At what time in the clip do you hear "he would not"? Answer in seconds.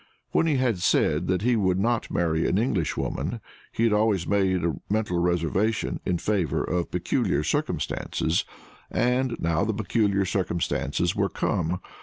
1.43-2.09